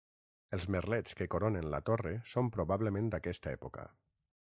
[0.55, 3.91] Els merlets que coronen la torre són probablement d'aquesta època.